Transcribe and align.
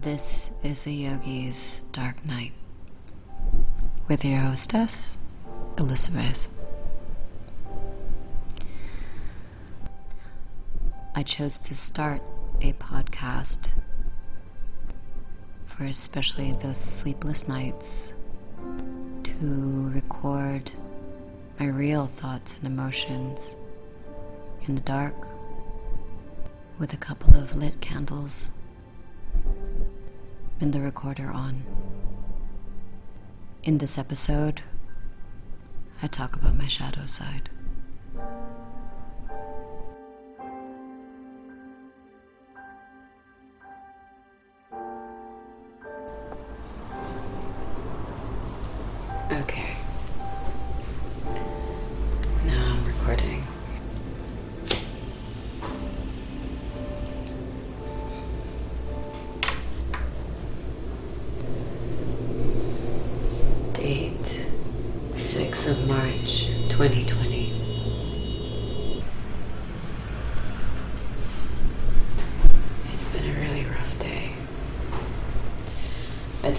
This 0.00 0.50
is 0.62 0.84
the 0.84 0.94
Yogi's 0.94 1.78
Dark 1.92 2.24
Night 2.24 2.52
with 4.08 4.24
your 4.24 4.38
hostess, 4.38 5.14
Elizabeth. 5.76 6.42
I 11.14 11.22
chose 11.22 11.58
to 11.58 11.74
start 11.74 12.22
a 12.62 12.72
podcast 12.72 13.68
for 15.66 15.84
especially 15.84 16.52
those 16.62 16.78
sleepless 16.78 17.46
nights 17.46 18.14
to 19.24 19.90
record 19.94 20.72
my 21.58 21.66
real 21.66 22.06
thoughts 22.06 22.54
and 22.54 22.66
emotions 22.66 23.54
in 24.66 24.76
the 24.76 24.80
dark 24.80 25.14
with 26.78 26.94
a 26.94 26.96
couple 26.96 27.36
of 27.36 27.54
lit 27.54 27.82
candles 27.82 28.48
and 30.60 30.72
the 30.72 30.80
recorder 30.80 31.30
on. 31.30 31.64
In 33.62 33.78
this 33.78 33.96
episode, 33.96 34.62
I 36.02 36.06
talk 36.06 36.36
about 36.36 36.56
my 36.56 36.68
shadow 36.68 37.06
side. 37.06 37.48
Okay. 49.32 49.79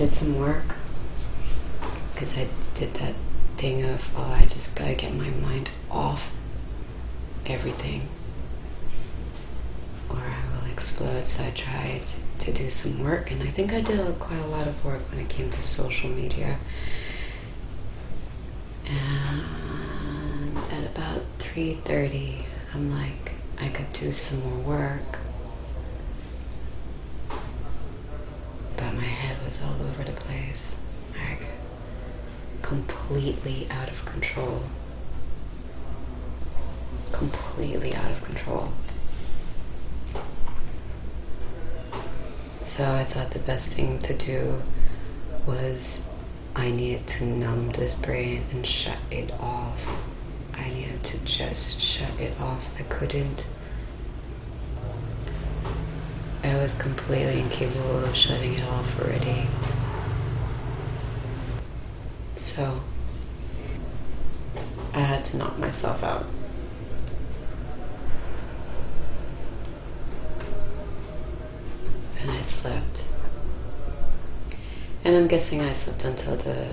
Did 0.01 0.13
some 0.15 0.39
work 0.39 0.75
because 2.11 2.35
I 2.35 2.47
did 2.73 2.95
that 2.95 3.13
thing 3.57 3.83
of, 3.83 4.09
oh, 4.17 4.35
I 4.35 4.47
just 4.47 4.75
gotta 4.75 4.95
get 4.95 5.13
my 5.13 5.29
mind 5.29 5.69
off 5.91 6.31
everything 7.45 8.09
or 10.09 10.17
I 10.17 10.41
will 10.55 10.71
explode. 10.71 11.27
So 11.27 11.43
I 11.43 11.51
tried 11.51 12.01
to 12.39 12.51
do 12.51 12.71
some 12.71 13.03
work, 13.03 13.29
and 13.29 13.43
I 13.43 13.47
think 13.51 13.73
I 13.73 13.81
did 13.81 14.17
quite 14.17 14.39
a 14.39 14.47
lot 14.47 14.65
of 14.65 14.83
work 14.83 15.01
when 15.11 15.19
it 15.19 15.29
came 15.29 15.51
to 15.51 15.61
social 15.61 16.09
media. 16.09 16.57
And 18.87 20.57
at 20.57 20.83
about 20.83 21.21
3:30, 21.37 22.45
I'm 22.73 22.91
like, 22.91 23.33
I 23.59 23.67
could 23.67 23.93
do 23.93 24.11
some 24.11 24.39
more 24.49 24.77
work. 24.77 25.19
But 28.75 28.95
my 28.95 29.03
head 29.03 29.37
was 29.51 29.63
all 29.63 29.85
over 29.85 30.05
the 30.05 30.13
place. 30.13 30.77
Like 31.13 31.41
completely 32.61 33.67
out 33.69 33.89
of 33.89 34.05
control. 34.05 34.63
Completely 37.11 37.93
out 37.93 38.11
of 38.11 38.23
control. 38.23 38.71
So 42.61 42.89
I 42.93 43.03
thought 43.03 43.31
the 43.31 43.39
best 43.39 43.73
thing 43.73 43.99
to 44.03 44.13
do 44.13 44.61
was 45.45 46.07
I 46.55 46.71
needed 46.71 47.05
to 47.07 47.25
numb 47.25 47.71
this 47.71 47.93
brain 47.93 48.45
and 48.53 48.65
shut 48.65 48.99
it 49.11 49.31
off. 49.33 49.81
I 50.53 50.69
needed 50.69 51.03
to 51.03 51.17
just 51.25 51.81
shut 51.81 52.17
it 52.17 52.39
off. 52.39 52.63
I 52.79 52.83
couldn't. 52.83 53.43
I 56.51 56.57
was 56.61 56.73
completely 56.73 57.39
incapable 57.39 58.03
of 58.03 58.13
shutting 58.13 58.55
it 58.55 58.63
off 58.65 58.99
already. 58.99 59.47
So 62.35 62.81
I 64.93 64.99
had 64.99 65.23
to 65.25 65.37
knock 65.37 65.57
myself 65.57 66.03
out. 66.03 66.25
And 72.19 72.29
I 72.29 72.41
slept. 72.41 73.05
And 75.05 75.15
I'm 75.15 75.29
guessing 75.29 75.61
I 75.61 75.71
slept 75.71 76.03
until 76.03 76.35
the 76.35 76.67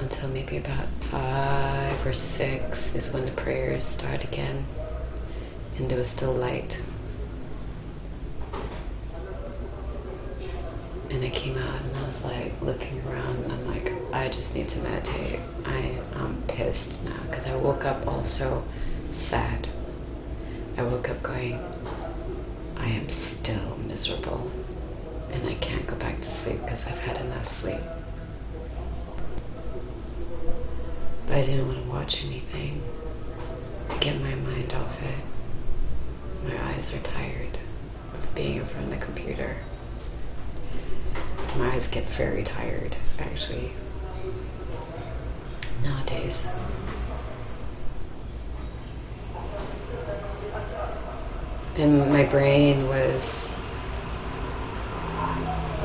until 0.00 0.28
maybe 0.28 0.56
about 0.56 0.88
five 1.02 2.04
or 2.04 2.14
six 2.14 2.96
is 2.96 3.12
when 3.14 3.26
the 3.26 3.32
prayers 3.32 3.84
start 3.84 4.24
again. 4.24 4.64
And 5.78 5.88
there 5.88 5.98
was 5.98 6.08
still 6.08 6.32
light. 6.32 6.80
And 11.10 11.24
I 11.24 11.30
came 11.30 11.58
out 11.58 11.82
and 11.82 11.96
I 11.96 12.06
was 12.06 12.24
like 12.24 12.52
looking 12.62 13.02
around 13.08 13.44
and 13.44 13.52
I'm 13.52 13.66
like, 13.66 13.92
I 14.12 14.28
just 14.28 14.54
need 14.54 14.68
to 14.70 14.78
meditate. 14.80 15.40
I, 15.66 15.98
I'm 16.14 16.40
pissed 16.46 17.02
now 17.04 17.16
because 17.28 17.46
I 17.46 17.56
woke 17.56 17.84
up 17.84 18.06
also 18.06 18.64
sad. 19.12 19.68
I 20.76 20.82
woke 20.84 21.10
up 21.10 21.22
going, 21.22 21.58
I 22.76 22.86
am 22.86 23.08
still 23.08 23.76
miserable 23.86 24.50
and 25.32 25.48
I 25.48 25.54
can't 25.54 25.86
go 25.86 25.96
back 25.96 26.20
to 26.20 26.30
sleep 26.30 26.60
because 26.62 26.86
I've 26.86 26.98
had 27.00 27.20
enough 27.24 27.46
sleep. 27.46 27.80
But 31.26 31.36
I 31.36 31.40
didn't 31.46 31.66
want 31.68 31.82
to 31.84 31.88
watch 31.90 32.24
anything 32.24 32.82
to 33.88 33.98
get 33.98 34.20
my 34.20 34.34
mind 34.34 34.72
off 34.72 35.00
it. 35.02 36.48
My 36.48 36.70
eyes 36.70 36.94
are 36.94 37.00
tired 37.00 37.58
of 38.14 38.34
being 38.34 38.56
in 38.56 38.66
front 38.66 38.86
of 38.86 38.98
the 38.98 39.04
computer. 39.04 39.56
My 41.56 41.72
eyes 41.72 41.88
get 41.88 42.04
very 42.04 42.42
tired, 42.42 42.96
actually, 43.18 43.72
nowadays. 45.82 46.46
And 51.76 52.10
my 52.10 52.24
brain 52.24 52.88
was 52.88 53.58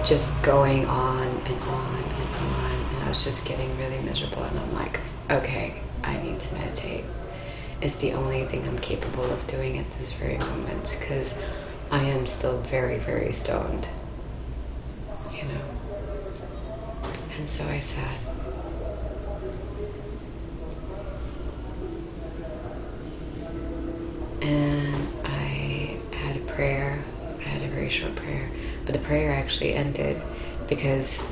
just 0.06 0.42
going 0.44 0.86
on 0.86 1.28
and 1.28 1.62
on 1.64 1.96
and 1.96 2.36
on, 2.36 2.72
and 2.96 3.04
I 3.04 3.10
was 3.10 3.24
just 3.24 3.48
getting 3.48 3.76
really 3.78 4.02
miserable. 4.02 4.44
And 4.44 4.60
I'm 4.60 4.74
like, 4.74 5.00
okay, 5.30 5.82
I 6.04 6.18
need 6.18 6.40
to 6.40 6.54
meditate. 6.56 7.06
It's 7.82 8.00
the 8.02 8.14
only 8.14 8.46
thing 8.46 8.68
I'm 8.68 8.80
capable 8.80 9.26
of 9.26 9.48
doing 9.48 9.78
at 9.78 9.92
this 10.00 10.12
very 10.14 10.38
moment 10.38 10.96
because 11.00 11.36
I 11.92 12.04
am 12.04 12.26
still 12.26 12.60
very, 12.62 12.98
very 12.98 13.34
stoned, 13.34 13.88
you 15.34 15.44
know. 15.44 15.62
And 17.46 17.50
so 17.52 17.64
I 17.68 17.80
sat. 17.80 18.18
And 24.42 25.08
I 25.24 26.00
had 26.12 26.38
a 26.38 26.40
prayer. 26.40 27.06
I 27.38 27.44
had 27.44 27.62
a 27.62 27.68
very 27.68 27.92
short 27.92 28.16
prayer. 28.16 28.50
But 28.86 28.94
the 28.94 29.00
prayer 29.00 29.32
actually 29.32 29.76
ended 29.76 30.20
because 30.68 31.24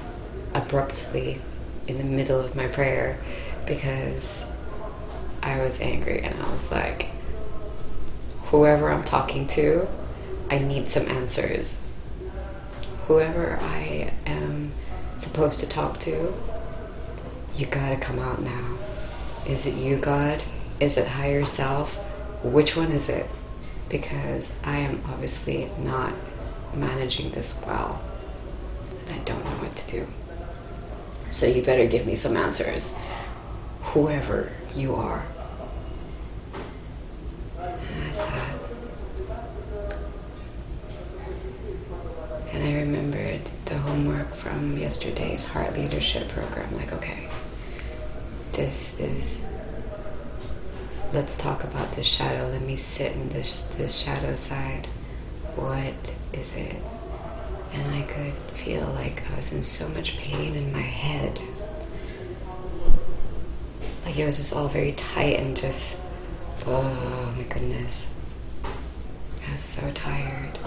abruptly 0.53 1.41
in 1.87 1.97
the 1.97 2.03
middle 2.03 2.39
of 2.39 2.55
my 2.55 2.67
prayer 2.67 3.17
because 3.65 4.43
I 5.41 5.63
was 5.63 5.81
angry 5.81 6.21
and 6.21 6.39
I 6.39 6.51
was 6.51 6.71
like, 6.71 7.09
whoever 8.51 8.91
I'm 8.91 9.03
talking 9.03 9.47
to, 9.47 9.87
I 10.51 10.59
need 10.59 10.89
some 10.89 11.07
answers. 11.07 11.81
Whoever 13.07 13.57
I 13.59 14.13
am 14.27 14.52
supposed 15.33 15.59
to 15.59 15.65
talk 15.65 15.99
to, 15.99 16.31
you 17.55 17.65
gotta 17.65 17.97
come 17.97 18.19
out 18.19 18.39
now. 18.39 18.77
Is 19.47 19.65
it 19.65 19.73
you, 19.73 19.97
God? 19.97 20.43
Is 20.79 20.95
it 20.95 21.07
higher 21.07 21.43
self? 21.43 21.95
Which 22.43 22.75
one 22.75 22.91
is 22.91 23.09
it? 23.09 23.27
Because 23.89 24.51
I 24.63 24.77
am 24.77 25.01
obviously 25.07 25.71
not 25.79 26.13
managing 26.75 27.31
this 27.31 27.59
well 27.65 27.99
and 29.07 29.15
I 29.19 29.23
don't 29.23 29.43
know 29.43 29.57
what 29.57 29.75
to 29.75 29.91
do. 29.91 30.07
So 31.31 31.47
you 31.47 31.63
better 31.63 31.87
give 31.87 32.05
me 32.05 32.15
some 32.15 32.37
answers, 32.37 32.95
whoever 33.81 34.51
you 34.75 34.93
are. 34.93 35.25
And 37.57 38.03
I 38.03 38.11
sat. 38.11 38.55
And 42.51 42.63
I 42.63 42.75
remembered 42.75 43.49
the 43.65 43.79
homework 43.79 44.32
from 44.43 44.77
yesterday's 44.77 45.47
Heart 45.47 45.73
Leadership 45.73 46.27
program. 46.29 46.75
Like, 46.75 46.91
okay, 46.93 47.29
this 48.51 48.99
is. 48.99 49.41
Let's 51.13 51.37
talk 51.37 51.63
about 51.63 51.95
this 51.95 52.07
shadow. 52.07 52.49
Let 52.49 52.61
me 52.61 52.75
sit 52.75 53.13
in 53.13 53.29
this 53.29 53.61
this 53.77 53.95
shadow 53.95 54.35
side. 54.35 54.87
What 55.55 56.13
is 56.33 56.55
it? 56.55 56.75
and 57.73 57.91
I 57.95 58.03
could 58.03 58.33
feel 58.55 58.85
like 58.95 59.23
I 59.31 59.35
was 59.35 59.51
in 59.51 59.63
so 59.63 59.89
much 59.89 60.17
pain 60.17 60.55
in 60.55 60.71
my 60.71 60.79
head. 60.79 61.41
Like 64.05 64.17
it 64.17 64.25
was 64.27 64.37
just 64.37 64.53
all 64.53 64.67
very 64.67 64.91
tight 64.91 65.39
and 65.39 65.57
just, 65.57 65.97
oh 66.67 67.33
my 67.35 67.43
goodness. 67.43 68.07
I 68.63 69.53
was 69.53 69.63
so 69.63 69.91
tired. 69.91 70.59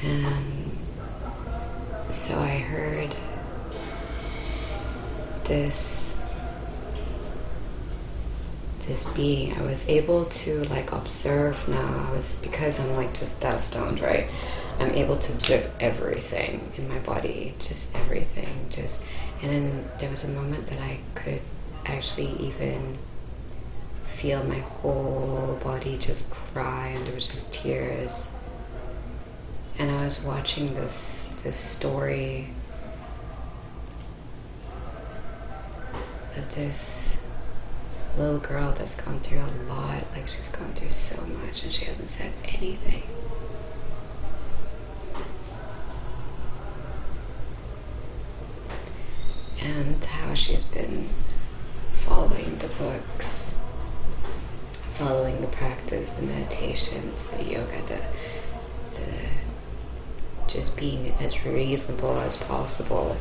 And 0.00 0.76
so 2.10 2.38
I 2.38 2.58
heard 2.58 3.14
this 5.44 6.16
this 8.86 9.04
i 9.56 9.62
was 9.62 9.88
able 9.88 10.24
to 10.26 10.64
like 10.64 10.92
observe 10.92 11.68
now 11.68 12.06
i 12.08 12.12
was 12.12 12.40
because 12.42 12.80
i'm 12.80 12.94
like 12.96 13.12
just 13.14 13.40
that 13.40 13.60
stoned 13.60 14.00
right? 14.00 14.28
I'm 14.80 14.92
able 14.92 15.16
to 15.16 15.32
observe 15.34 15.70
everything 15.78 16.72
in 16.76 16.88
my 16.88 16.98
body 16.98 17.54
just 17.58 17.94
everything 17.94 18.66
just 18.70 19.04
and 19.42 19.50
then 19.50 19.90
there 19.98 20.10
was 20.10 20.24
a 20.24 20.28
moment 20.28 20.66
that 20.68 20.80
i 20.80 20.98
could 21.14 21.42
actually 21.86 22.30
even 22.38 22.98
feel 24.22 24.44
my 24.44 24.60
whole 24.60 25.58
body 25.64 25.98
just 25.98 26.30
cry 26.30 26.88
and 26.88 27.06
there 27.06 27.14
was 27.14 27.28
just 27.28 27.52
tears. 27.52 28.38
And 29.78 29.90
i 29.90 30.04
was 30.04 30.22
watching 30.22 30.74
this 30.74 31.28
this 31.42 31.56
story 31.58 32.48
of 36.36 36.54
this 36.54 37.11
little 38.16 38.38
girl 38.38 38.72
that's 38.72 39.00
gone 39.00 39.20
through 39.20 39.40
a 39.40 39.52
lot. 39.68 40.04
Like 40.14 40.28
she's 40.28 40.50
gone 40.50 40.72
through 40.74 40.90
so 40.90 41.24
much 41.26 41.62
and 41.62 41.72
she 41.72 41.84
hasn't 41.84 42.08
said 42.08 42.32
anything. 42.44 43.02
And 49.60 50.04
how 50.04 50.34
she's 50.34 50.64
been 50.64 51.08
following 52.00 52.58
the 52.58 52.66
books, 52.68 53.56
following 54.94 55.40
the 55.40 55.46
practice, 55.46 56.14
the 56.14 56.26
meditations, 56.26 57.30
the 57.30 57.44
yoga, 57.44 57.80
the 57.86 58.00
the 59.00 60.52
just 60.52 60.76
being 60.76 61.12
as 61.20 61.44
reasonable 61.46 62.18
as 62.20 62.36
possible 62.36 63.16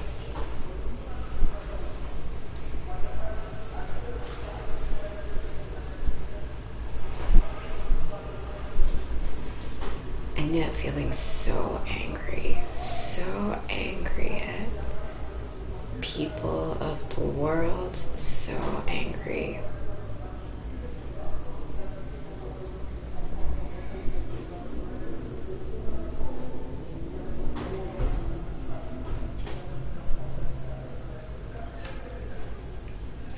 and 10.36 10.56
yet 10.56 10.72
feeling 10.74 11.10
so 11.22 11.80
angry, 11.88 12.58
so 12.80 13.60
angry 13.70 14.42
at 14.42 14.68
people 16.02 16.76
of 16.82 17.14
the 17.16 17.22
world, 17.22 17.96
so 18.16 18.58
angry. 18.88 19.60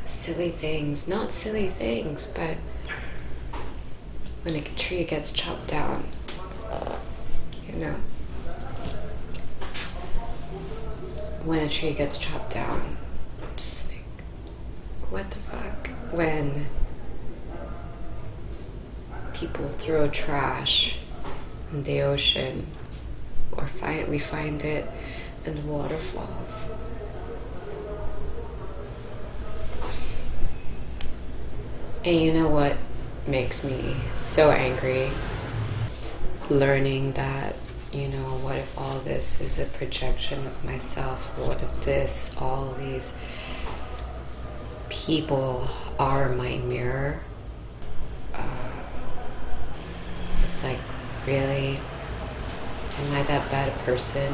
Silly 0.08 0.52
things, 0.52 1.06
not 1.06 1.34
silly 1.34 1.68
things, 1.68 2.28
but 2.28 2.56
when 4.44 4.56
a 4.56 4.62
tree 4.62 5.04
gets 5.04 5.34
chopped 5.34 5.68
down, 5.68 6.06
know, 7.84 7.96
when 11.44 11.60
a 11.60 11.70
tree 11.70 11.94
gets 11.94 12.18
chopped 12.18 12.54
down, 12.54 12.98
I'm 13.42 13.56
just 13.56 13.88
like, 13.90 14.24
what 15.10 15.30
the 15.30 15.38
fuck? 15.38 15.90
When 16.12 16.66
people 19.34 19.68
throw 19.68 20.08
trash 20.10 20.98
in 21.72 21.84
the 21.84 22.02
ocean, 22.02 22.68
or 23.52 23.68
find 23.68 24.08
we 24.08 24.20
find 24.20 24.64
it 24.64 24.90
in 25.46 25.68
waterfalls. 25.68 26.72
And 32.06 32.20
you 32.20 32.34
know 32.34 32.50
what 32.50 32.78
makes 33.28 33.64
me 33.64 33.96
so 34.16 34.52
angry? 34.52 35.10
learning 36.50 37.14
that, 37.14 37.56
you 37.94 38.08
know, 38.08 38.38
what 38.42 38.58
if 38.58 38.78
all 38.78 39.00
this 39.00 39.40
is 39.40 39.60
a 39.60 39.66
projection 39.66 40.48
of 40.48 40.64
myself? 40.64 41.20
What 41.38 41.62
if 41.62 41.86
this, 41.86 42.36
all 42.40 42.74
these 42.74 43.20
people 44.90 45.70
are 46.00 46.30
my 46.30 46.58
mirror? 46.58 47.22
Uh, 48.34 48.44
it's 50.48 50.64
like, 50.64 50.80
really? 51.28 51.80
Am 52.98 53.12
I 53.12 53.24
that 53.24 53.52
bad 53.52 53.70
a 53.70 53.84
person? 53.84 54.34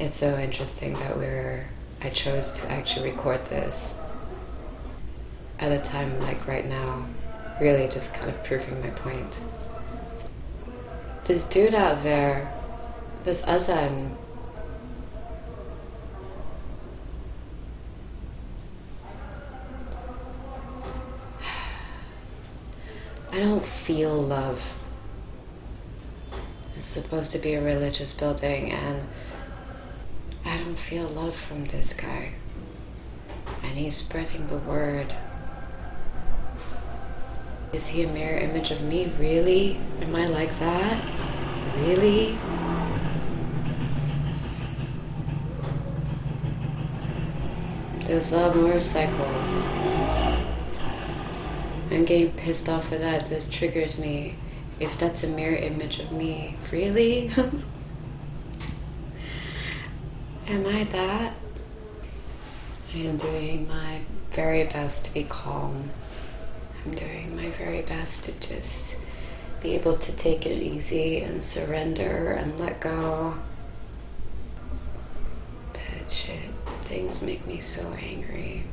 It's 0.00 0.16
so 0.16 0.34
interesting 0.50 0.92
that 0.94 1.16
we're 1.16 1.68
I 2.02 2.10
chose 2.10 2.50
to 2.58 2.68
actually 2.68 3.12
record 3.12 3.46
this 3.46 4.00
at 5.60 5.70
a 5.70 5.78
time 5.78 6.18
like 6.18 6.44
right 6.48 6.68
now, 6.68 7.06
really 7.60 7.86
just 7.86 8.14
kind 8.14 8.28
of 8.28 8.42
proving 8.42 8.80
my 8.80 8.90
point. 8.90 9.38
This 11.26 11.44
dude 11.44 11.72
out 11.72 12.02
there, 12.02 12.52
this 13.22 13.46
Azan, 13.46 14.16
I 23.30 23.38
don't 23.38 23.64
feel 23.64 24.20
love. 24.20 24.76
It's 26.74 26.86
supposed 26.86 27.30
to 27.30 27.38
be 27.38 27.54
a 27.54 27.62
religious 27.62 28.12
building, 28.12 28.72
and 28.72 29.06
feel 30.80 31.06
love 31.08 31.36
from 31.36 31.66
this 31.66 31.92
guy. 31.92 32.32
And 33.62 33.78
he's 33.78 33.96
spreading 33.96 34.48
the 34.48 34.56
word. 34.56 35.14
Is 37.72 37.88
he 37.88 38.02
a 38.02 38.08
mirror 38.08 38.38
image 38.38 38.70
of 38.70 38.82
me? 38.82 39.12
Really? 39.18 39.78
Am 40.00 40.16
I 40.16 40.26
like 40.26 40.58
that? 40.58 41.04
Really? 41.82 42.36
Those 48.06 48.32
love 48.32 48.56
motorcycles. 48.56 49.66
I'm 51.92 52.04
getting 52.04 52.32
pissed 52.32 52.68
off 52.68 52.88
for 52.88 52.98
that. 52.98 53.28
This 53.28 53.48
triggers 53.48 53.98
me. 53.98 54.34
If 54.80 54.98
that's 54.98 55.22
a 55.22 55.28
mirror 55.28 55.56
image 55.56 56.00
of 56.00 56.10
me, 56.10 56.56
really? 56.72 57.30
Am 60.50 60.66
I 60.66 60.82
that? 60.82 61.34
I 62.92 62.98
am 62.98 63.18
doing 63.18 63.68
my 63.68 64.00
very 64.32 64.64
best 64.64 65.04
to 65.04 65.14
be 65.14 65.22
calm. 65.22 65.90
I'm 66.84 66.92
doing 66.96 67.36
my 67.36 67.50
very 67.50 67.82
best 67.82 68.24
to 68.24 68.32
just 68.40 68.96
be 69.62 69.76
able 69.76 69.96
to 69.98 70.10
take 70.16 70.46
it 70.46 70.60
easy 70.60 71.20
and 71.20 71.44
surrender 71.44 72.32
and 72.32 72.58
let 72.58 72.80
go. 72.80 73.36
But 75.72 76.10
shit, 76.10 76.50
things 76.82 77.22
make 77.22 77.46
me 77.46 77.60
so 77.60 77.86
angry. 78.02 78.64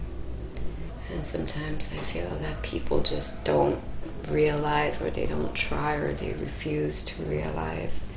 And 1.13 1.27
sometimes 1.27 1.93
I 1.93 1.97
feel 2.11 2.31
that 2.41 2.63
people 2.63 3.03
just 3.03 3.43
don't 3.43 3.79
realize 4.27 4.99
or 4.99 5.11
they 5.11 5.27
don't 5.27 5.53
try 5.53 5.93
or 5.93 6.11
they 6.11 6.33
refuse 6.33 7.05
to 7.05 7.21
realize. 7.21 8.09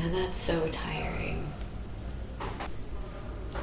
And 0.00 0.14
that's 0.14 0.38
so 0.38 0.68
tiring. 0.68 1.52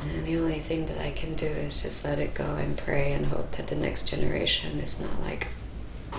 And 0.01 0.25
the 0.25 0.37
only 0.37 0.59
thing 0.59 0.85
that 0.87 0.99
I 0.99 1.11
can 1.11 1.35
do 1.35 1.45
is 1.45 1.81
just 1.81 2.05
let 2.05 2.19
it 2.19 2.33
go 2.33 2.55
and 2.55 2.77
pray 2.77 3.11
and 3.13 3.27
hope 3.27 3.51
that 3.57 3.67
the 3.67 3.75
next 3.75 4.09
generation 4.09 4.79
is 4.79 4.99
not 4.99 5.21
like 5.21 5.47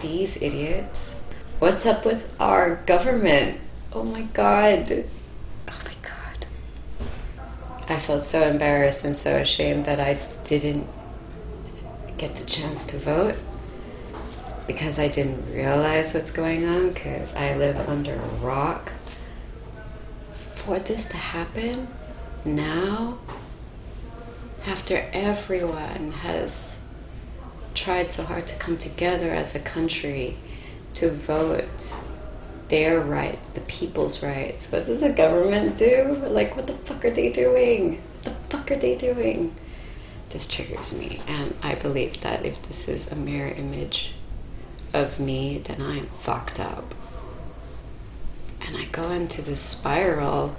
these 0.02 0.40
idiots. 0.42 1.14
What's 1.58 1.86
up 1.86 2.04
with 2.04 2.34
our 2.40 2.76
government? 2.86 3.60
Oh 3.92 4.04
my 4.04 4.22
god. 4.22 5.04
Oh 5.68 5.80
my 5.84 5.94
god. 6.02 6.46
I 7.88 7.98
felt 7.98 8.24
so 8.24 8.48
embarrassed 8.48 9.04
and 9.04 9.16
so 9.16 9.36
ashamed 9.36 9.84
that 9.86 10.00
I 10.00 10.20
didn't 10.44 10.86
get 12.16 12.36
the 12.36 12.44
chance 12.44 12.86
to 12.86 12.98
vote 12.98 13.36
because 14.66 14.98
I 14.98 15.08
didn't 15.08 15.52
realize 15.52 16.14
what's 16.14 16.30
going 16.30 16.64
on 16.66 16.90
because 16.92 17.34
I 17.34 17.56
live 17.56 17.88
under 17.88 18.14
a 18.14 18.28
rock. 18.40 18.92
For 20.54 20.78
this 20.78 21.08
to 21.08 21.16
happen 21.16 21.88
now, 22.44 23.18
after 24.66 25.08
everyone 25.12 26.12
has 26.12 26.82
tried 27.74 28.12
so 28.12 28.24
hard 28.24 28.46
to 28.46 28.58
come 28.58 28.76
together 28.76 29.30
as 29.32 29.54
a 29.54 29.60
country 29.60 30.36
to 30.94 31.10
vote 31.10 31.92
their 32.68 33.00
rights, 33.00 33.48
the 33.50 33.60
people's 33.62 34.22
rights. 34.22 34.70
What 34.70 34.86
does 34.86 35.00
the 35.00 35.10
government 35.10 35.76
do? 35.76 36.22
Like, 36.28 36.56
what 36.56 36.66
the 36.66 36.74
fuck 36.74 37.04
are 37.04 37.10
they 37.10 37.30
doing? 37.30 38.00
What 38.22 38.24
the 38.24 38.56
fuck 38.56 38.70
are 38.70 38.76
they 38.76 38.96
doing? 38.96 39.54
This 40.30 40.46
triggers 40.46 40.96
me, 40.96 41.20
and 41.26 41.54
I 41.62 41.74
believe 41.74 42.20
that 42.20 42.46
if 42.46 42.62
this 42.68 42.88
is 42.88 43.10
a 43.10 43.16
mirror 43.16 43.50
image 43.50 44.12
of 44.92 45.18
me, 45.18 45.58
then 45.58 45.82
I'm 45.82 46.06
fucked 46.22 46.60
up. 46.60 46.94
And 48.60 48.76
I 48.76 48.84
go 48.86 49.10
into 49.10 49.42
this 49.42 49.60
spiral 49.60 50.54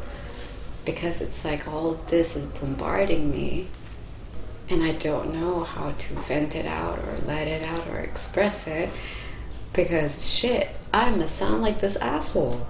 because 0.84 1.22
it's 1.22 1.46
like 1.46 1.68
all 1.68 1.94
this 1.94 2.36
is 2.36 2.46
bombarding 2.46 3.32
me, 3.32 3.68
and 4.72 4.82
I 4.82 4.94
don't 4.94 5.34
know 5.34 5.66
how 5.66 5.92
to 5.92 6.14
vent 6.14 6.56
it 6.56 6.66
out 6.66 6.98
or 7.00 7.18
let 7.26 7.46
it 7.46 7.66
out 7.66 7.90
or 7.90 7.98
express 7.98 8.68
it 8.68 8.90
because 9.74 10.30
shit, 10.30 10.70
I'm 10.94 11.16
gonna 11.16 11.28
sound 11.28 11.62
like 11.62 11.82
this 11.82 11.98
asshole. 11.98 12.66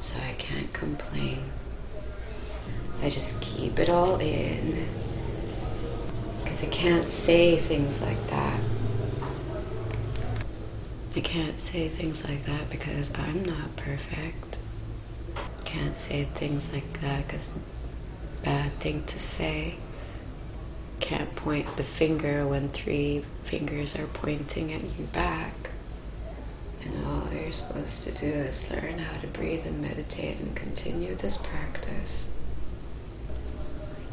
So 0.00 0.18
I 0.28 0.32
can't 0.32 0.72
complain. 0.72 1.50
I 3.00 3.10
just 3.10 3.40
keep 3.40 3.78
it 3.78 3.88
all 3.88 4.18
in. 4.18 4.88
Because 6.42 6.64
I 6.64 6.66
can't 6.66 7.10
say 7.10 7.56
things 7.56 8.02
like 8.02 8.26
that. 8.28 8.60
I 11.14 11.20
can't 11.20 11.60
say 11.60 11.88
things 11.88 12.24
like 12.24 12.44
that 12.46 12.70
because 12.70 13.12
I'm 13.14 13.44
not 13.44 13.76
perfect. 13.76 14.58
Can't 15.64 15.94
say 15.94 16.24
things 16.24 16.72
like 16.72 17.00
that 17.02 17.28
because 17.28 17.52
bad 18.42 18.72
thing 18.80 19.04
to 19.04 19.18
say. 19.20 19.76
Can't 21.00 21.34
point 21.36 21.76
the 21.76 21.82
finger 21.84 22.46
when 22.46 22.68
three 22.70 23.22
fingers 23.44 23.94
are 23.96 24.06
pointing 24.06 24.72
at 24.72 24.82
you 24.98 25.06
back. 25.12 25.70
And 26.84 27.06
all 27.06 27.32
you're 27.32 27.52
supposed 27.52 28.04
to 28.04 28.12
do 28.12 28.26
is 28.26 28.70
learn 28.70 28.98
how 28.98 29.20
to 29.20 29.26
breathe 29.26 29.66
and 29.66 29.80
meditate 29.80 30.38
and 30.38 30.54
continue 30.54 31.14
this 31.14 31.36
practice. 31.36 32.28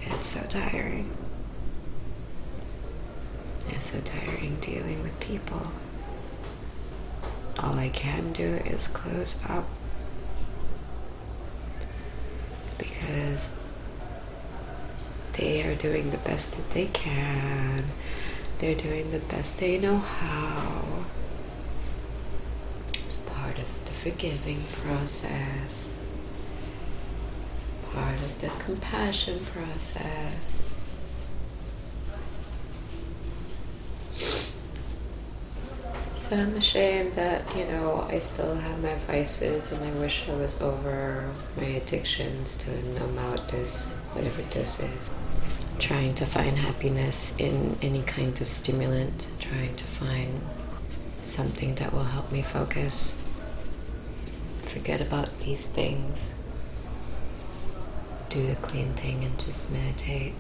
It's 0.02 0.28
so 0.28 0.42
tiring. 0.50 1.16
It's 3.70 3.92
so 3.92 4.00
tiring 4.02 4.58
dealing 4.60 5.02
with 5.04 5.20
people. 5.20 5.72
All 7.60 7.76
I 7.78 7.90
can 7.90 8.34
do 8.34 8.56
is 8.66 8.88
close 8.88 9.40
up 9.48 9.66
because 12.78 13.58
they 15.34 15.64
are 15.64 15.76
doing 15.76 16.12
the 16.12 16.18
best 16.18 16.52
that 16.56 16.70
they 16.72 16.86
can. 16.88 17.86
They're 18.60 18.76
doing 18.76 19.12
the 19.12 19.20
best 19.20 19.60
they 19.60 19.78
know 19.80 19.98
how 19.98 21.06
It's 22.94 23.18
part 23.18 23.58
of 23.60 23.68
the 23.86 23.92
forgiving 23.92 24.64
process. 24.84 26.04
It's 27.52 27.68
part 27.94 28.16
of 28.16 28.42
the 28.42 28.50
compassion 28.64 29.46
process. 29.46 30.80
So 36.24 36.38
I'm 36.38 36.56
ashamed 36.56 37.16
that, 37.16 37.54
you 37.54 37.66
know, 37.66 38.08
I 38.10 38.20
still 38.20 38.56
have 38.56 38.82
my 38.82 38.96
vices 38.96 39.70
and 39.74 39.84
I 39.84 39.92
wish 40.00 40.24
I 40.30 40.34
was 40.36 40.60
over 40.62 41.30
my 41.58 41.66
addictions 41.66 42.58
to 42.60 42.72
numb 42.94 43.20
out 43.20 43.50
this, 43.50 43.94
whatever 44.14 44.42
this 44.44 44.80
is. 44.80 45.12
Trying 45.80 46.16
to 46.16 46.26
find 46.26 46.58
happiness 46.58 47.36
in 47.38 47.76
any 47.82 48.04
kind 48.04 48.40
of 48.40 48.48
stimulant, 48.48 49.28
trying 49.42 49.76
to 49.76 49.84
find 49.84 50.40
something 51.20 51.76
that 51.76 51.92
will 51.92 52.06
help 52.06 52.32
me 52.32 52.42
focus 52.42 53.18
forget 54.68 55.02
about 55.02 55.38
these 55.42 55.68
things. 55.68 56.32
Do 58.30 58.48
the 58.48 58.56
clean 58.56 58.94
thing 58.94 59.26
and 59.26 59.38
just 59.40 59.70
meditate. 59.70 60.36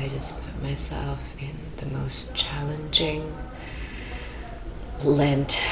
I 0.00 0.08
just 0.08 0.42
put 0.42 0.62
myself 0.62 1.20
in 1.38 1.54
the 1.76 1.84
most 1.94 2.34
challenging 2.34 3.36
Lent. 5.04 5.60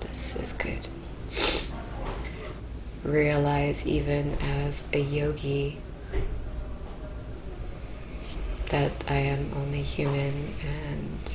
This 0.00 0.36
is 0.36 0.52
good. 0.52 0.86
Realize, 3.02 3.84
even 3.84 4.34
as 4.40 4.88
a 4.92 5.00
yogi, 5.00 5.78
that 8.70 8.92
I 9.08 9.16
am 9.16 9.50
only 9.56 9.82
human 9.82 10.54
and 10.64 11.34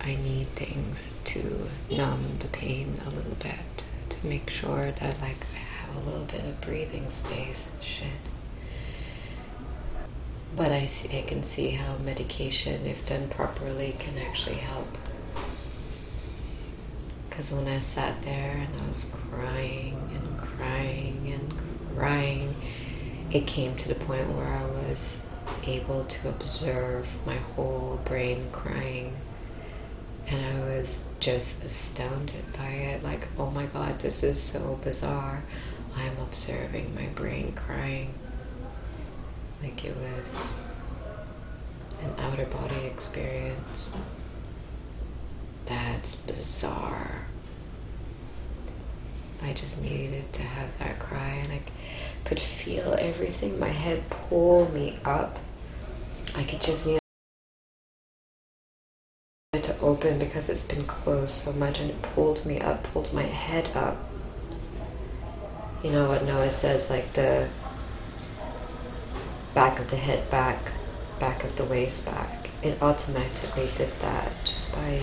I 0.00 0.16
need 0.16 0.48
things 0.56 1.14
to 1.24 1.68
numb 1.90 2.38
the 2.38 2.48
pain 2.48 3.02
a 3.04 3.10
little 3.10 3.36
bit 3.38 3.84
to 4.08 4.26
make 4.26 4.48
sure 4.48 4.92
that 4.92 5.20
like 5.20 5.46
I 5.54 5.58
have 5.58 5.96
a 5.96 6.00
little 6.08 6.24
bit 6.24 6.44
of 6.44 6.58
breathing 6.62 7.10
space. 7.10 7.70
Shit. 7.82 8.35
But 10.56 10.72
I 10.72 10.86
see 10.86 11.18
I 11.18 11.22
can 11.22 11.42
see 11.42 11.72
how 11.72 11.98
medication, 11.98 12.86
if 12.86 13.06
done 13.06 13.28
properly, 13.28 13.94
can 13.98 14.16
actually 14.16 14.56
help. 14.56 14.88
Because 17.28 17.50
when 17.50 17.68
I 17.68 17.80
sat 17.80 18.22
there 18.22 18.52
and 18.52 18.68
I 18.82 18.88
was 18.88 19.04
crying 19.30 20.10
and 20.14 20.38
crying 20.38 21.30
and 21.30 21.94
crying, 21.94 22.54
it 23.30 23.46
came 23.46 23.76
to 23.76 23.88
the 23.88 23.94
point 23.94 24.30
where 24.30 24.46
I 24.46 24.64
was 24.64 25.20
able 25.64 26.04
to 26.04 26.28
observe 26.30 27.06
my 27.26 27.36
whole 27.36 28.00
brain 28.06 28.46
crying 28.52 29.14
and 30.28 30.44
I 30.44 30.60
was 30.60 31.04
just 31.20 31.64
astounded 31.64 32.52
by 32.56 32.68
it. 32.68 33.04
Like, 33.04 33.28
oh 33.38 33.50
my 33.50 33.66
god, 33.66 34.00
this 34.00 34.22
is 34.22 34.42
so 34.42 34.80
bizarre. 34.82 35.42
I'm 35.94 36.16
observing 36.18 36.94
my 36.94 37.06
brain 37.06 37.52
crying. 37.52 38.14
Like 39.66 39.84
it 39.84 39.96
was 39.96 40.52
an 42.00 42.14
outer 42.20 42.44
body 42.46 42.86
experience. 42.86 43.90
That's 45.64 46.14
bizarre. 46.14 47.26
I 49.42 49.52
just 49.54 49.82
needed 49.82 50.32
to 50.34 50.42
have 50.42 50.78
that 50.78 51.00
cry, 51.00 51.40
and 51.42 51.52
I 51.52 51.62
could 52.24 52.38
feel 52.38 52.94
everything. 52.96 53.58
My 53.58 53.70
head 53.70 54.08
pull 54.08 54.70
me 54.70 55.00
up. 55.04 55.40
I 56.36 56.44
could 56.44 56.60
just 56.60 56.86
need 56.86 57.00
to 59.52 59.80
open 59.80 60.20
because 60.20 60.48
it's 60.48 60.62
been 60.62 60.84
closed 60.84 61.30
so 61.30 61.52
much 61.52 61.80
and 61.80 61.90
it 61.90 62.02
pulled 62.02 62.46
me 62.46 62.60
up, 62.60 62.84
pulled 62.84 63.12
my 63.12 63.24
head 63.24 63.76
up. 63.76 63.96
You 65.82 65.90
know 65.90 66.08
what 66.08 66.24
Noah 66.24 66.52
says, 66.52 66.88
like 66.88 67.14
the 67.14 67.48
back 69.56 69.80
of 69.80 69.88
the 69.88 69.96
head 69.96 70.30
back, 70.30 70.70
back 71.18 71.42
of 71.42 71.56
the 71.56 71.64
waist 71.64 72.04
back. 72.04 72.50
It 72.62 72.80
automatically 72.82 73.70
did 73.74 73.98
that 74.00 74.30
just 74.44 74.70
by 74.72 75.00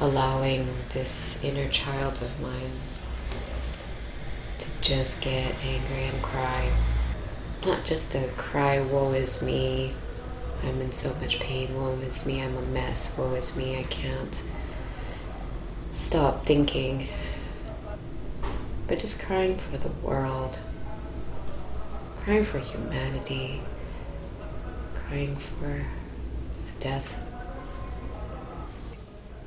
allowing 0.00 0.66
this 0.94 1.44
inner 1.44 1.68
child 1.68 2.14
of 2.14 2.40
mine 2.40 2.80
to 4.58 4.66
just 4.80 5.22
get 5.22 5.54
angry 5.62 6.04
and 6.04 6.22
cry. 6.22 6.72
Not 7.66 7.84
just 7.84 8.12
to 8.12 8.26
cry, 8.30 8.80
woe 8.80 9.12
is 9.12 9.42
me, 9.42 9.92
I'm 10.64 10.80
in 10.80 10.92
so 10.92 11.12
much 11.20 11.38
pain. 11.40 11.74
Woe 11.74 11.98
is 12.06 12.24
me. 12.24 12.40
I'm 12.40 12.56
a 12.56 12.62
mess. 12.62 13.18
Woe 13.18 13.34
is 13.34 13.56
me. 13.56 13.78
I 13.78 13.82
can't 13.82 14.40
stop 15.92 16.46
thinking. 16.46 17.08
But 18.86 19.00
just 19.00 19.20
crying 19.20 19.58
for 19.58 19.76
the 19.76 19.88
world, 19.88 20.58
crying 22.22 22.44
for 22.44 22.60
humanity, 22.60 23.60
crying 24.94 25.34
for 25.34 25.84
death. 26.78 27.18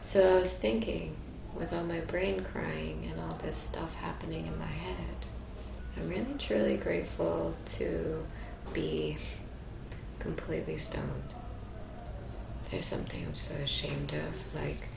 So 0.01 0.37
I 0.37 0.41
was 0.41 0.57
thinking, 0.57 1.15
with 1.55 1.71
all 1.71 1.85
my 1.85 2.01
brain 2.01 2.43
crying 2.43 3.09
and 3.09 3.21
all 3.21 3.39
this 3.41 3.55
stuff 3.55 3.95
happening 3.95 4.45
in 4.45 4.59
my 4.59 4.65
head, 4.65 5.25
I'm 5.95 6.09
really 6.09 6.35
truly 6.37 6.75
grateful 6.75 7.55
to 7.77 8.25
be 8.73 9.17
completely 10.19 10.77
stoned. 10.77 11.33
There's 12.71 12.87
something 12.87 13.23
I'm 13.25 13.35
so 13.35 13.55
ashamed 13.55 14.11
of, 14.13 14.33
like 14.53 14.89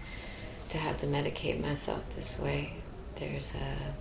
to 0.70 0.78
have 0.78 0.98
to 1.00 1.06
medicate 1.06 1.60
myself 1.60 2.02
this 2.16 2.40
way. 2.40 2.72
There's 3.20 3.54
a 3.54 3.94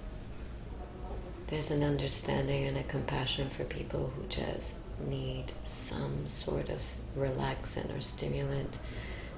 there's 1.48 1.72
an 1.72 1.84
understanding 1.84 2.66
and 2.66 2.78
a 2.78 2.84
compassion 2.84 3.50
for 3.50 3.64
people 3.64 4.12
who 4.16 4.28
just 4.28 4.74
need 5.08 5.46
some 5.64 6.28
sort 6.28 6.70
of 6.70 6.84
relaxant 7.18 7.96
or 7.96 8.02
stimulant 8.02 8.76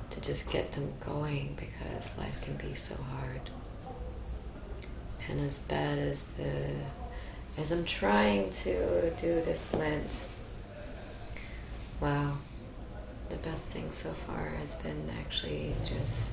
to 0.10 0.22
just 0.22 0.52
get 0.52 0.72
them 0.72 0.94
going 1.06 1.56
because 1.56 2.10
life 2.18 2.36
can 2.42 2.56
be 2.56 2.74
so 2.76 2.96
hard. 2.96 3.42
And 5.28 5.40
as 5.42 5.60
bad 5.60 6.00
as 6.00 6.24
the 6.38 6.74
as 7.58 7.72
I'm 7.72 7.86
trying 7.86 8.50
to 8.52 9.12
do 9.16 9.42
this 9.42 9.74
Lent, 9.74 10.20
wow, 12.00 12.38
the 13.30 13.36
best 13.36 13.66
thing 13.66 13.92
so 13.92 14.12
far 14.12 14.50
has 14.60 14.76
been 14.76 15.10
actually 15.20 15.76
just 15.86 16.30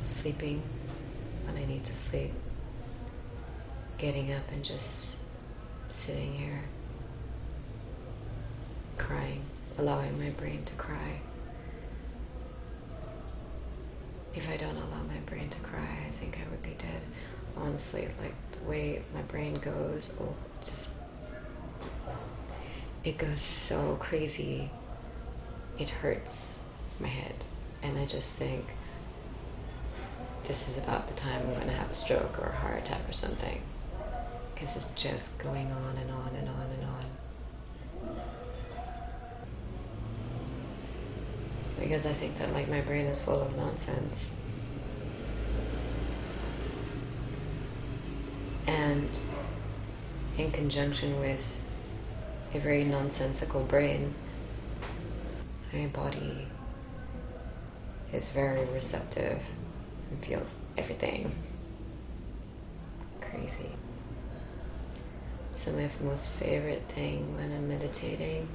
sleeping 0.00 0.62
when 1.44 1.56
I 1.56 1.66
need 1.66 1.84
to 1.84 1.94
sleep, 1.94 2.32
getting 4.00 4.32
up 4.32 4.50
and 4.50 4.64
just 4.64 5.16
sitting 5.90 6.32
here 6.32 6.62
crying, 8.96 9.42
allowing 9.76 10.18
my 10.18 10.30
brain 10.30 10.64
to 10.64 10.74
cry. 10.74 11.20
If 14.34 14.48
I 14.48 14.56
don't 14.56 14.76
allow 14.76 15.02
my 15.02 15.18
brain 15.26 15.50
to 15.50 15.58
cry, 15.58 15.98
I 16.06 16.10
think 16.12 16.38
I 16.38 16.48
would 16.50 16.62
be 16.62 16.76
dead. 16.78 17.02
Honestly, 17.58 18.08
like 18.22 18.34
the 18.52 18.66
way 18.66 19.02
my 19.12 19.20
brain 19.22 19.56
goes, 19.56 20.14
oh, 20.18 20.34
just 20.64 20.88
it 23.04 23.18
goes 23.18 23.40
so 23.42 23.96
crazy. 24.00 24.70
It 25.78 25.90
hurts 25.90 26.58
my 26.98 27.08
head, 27.08 27.34
and 27.82 27.98
I 27.98 28.06
just 28.06 28.34
think 28.36 28.64
this 30.44 30.68
is 30.68 30.78
about 30.78 31.06
the 31.08 31.14
time 31.14 31.42
I'm 31.42 31.54
going 31.54 31.66
to 31.66 31.72
have 31.74 31.90
a 31.90 31.94
stroke 31.94 32.38
or 32.38 32.46
a 32.46 32.56
heart 32.56 32.78
attack 32.78 33.08
or 33.08 33.12
something, 33.12 33.60
because 34.60 34.76
it's 34.76 34.88
just 34.94 35.38
going 35.38 35.72
on 35.72 35.96
and 35.96 36.10
on 36.10 36.30
and 36.36 36.48
on 36.48 36.68
and 36.74 36.84
on. 36.84 38.20
Because 41.80 42.04
I 42.04 42.12
think 42.12 42.36
that 42.38 42.52
like 42.52 42.68
my 42.68 42.82
brain 42.82 43.06
is 43.06 43.22
full 43.22 43.40
of 43.40 43.56
nonsense. 43.56 44.30
And 48.66 49.08
in 50.36 50.52
conjunction 50.52 51.18
with 51.18 51.58
a 52.52 52.58
very 52.58 52.84
nonsensical 52.84 53.62
brain, 53.62 54.14
my 55.72 55.86
body 55.86 56.48
is 58.12 58.28
very 58.28 58.66
receptive 58.66 59.40
and 60.10 60.22
feels 60.22 60.60
everything. 60.76 61.32
Crazy. 63.22 63.70
So 65.60 65.72
my 65.72 65.90
most 66.02 66.30
favorite 66.30 66.84
thing 66.88 67.36
when 67.36 67.52
I'm 67.52 67.68
meditating 67.68 68.48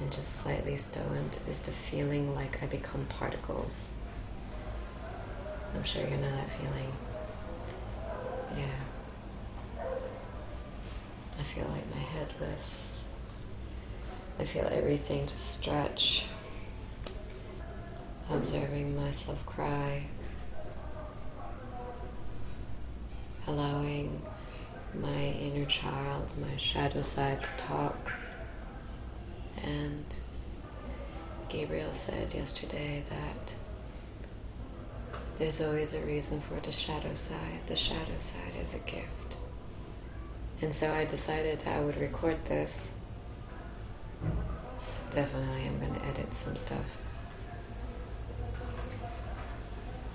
and 0.00 0.10
just 0.10 0.32
slightly 0.34 0.76
stoned 0.76 1.38
is 1.48 1.60
the 1.60 1.70
feeling 1.70 2.34
like 2.34 2.60
I 2.60 2.66
become 2.66 3.06
particles. 3.06 3.90
I'm 5.72 5.84
sure 5.84 6.02
you 6.02 6.16
know 6.16 6.28
that 6.28 6.48
feeling. 6.58 6.92
Yeah. 8.56 9.84
I 11.38 11.42
feel 11.54 11.68
like 11.68 11.88
my 11.94 12.00
head 12.02 12.34
lifts. 12.40 13.04
I 14.40 14.44
feel 14.44 14.68
everything 14.72 15.28
just 15.28 15.52
stretch. 15.52 16.24
Observing 18.28 18.96
myself 18.96 19.46
cry. 19.46 20.02
Allowing 23.46 24.20
my 24.94 25.22
inner 25.40 25.64
child, 25.64 26.30
my 26.38 26.56
shadow 26.58 27.02
side 27.02 27.42
to 27.42 27.50
talk. 27.56 28.12
And 29.62 30.04
Gabriel 31.48 31.94
said 31.94 32.34
yesterday 32.34 33.04
that 33.08 33.54
there's 35.38 35.60
always 35.60 35.94
a 35.94 36.00
reason 36.00 36.40
for 36.40 36.60
the 36.60 36.72
shadow 36.72 37.14
side. 37.14 37.60
The 37.66 37.76
shadow 37.76 38.18
side 38.18 38.54
is 38.62 38.74
a 38.74 38.78
gift. 38.80 39.36
And 40.60 40.74
so 40.74 40.92
I 40.92 41.04
decided 41.04 41.60
that 41.60 41.78
I 41.78 41.80
would 41.80 41.96
record 41.96 42.44
this. 42.44 42.92
Definitely, 45.10 45.66
I'm 45.66 45.78
going 45.80 45.94
to 45.94 46.04
edit 46.06 46.32
some 46.32 46.56
stuff. 46.56 46.84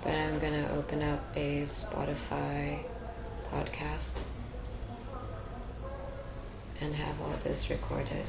But 0.02 0.14
I'm 0.14 0.38
going 0.38 0.54
to 0.54 0.72
open 0.72 1.02
up 1.02 1.22
a 1.36 1.62
Spotify 1.62 2.80
podcast 3.52 4.18
and 6.80 6.94
have 6.94 7.20
all 7.20 7.36
this 7.42 7.70
recorded 7.70 8.26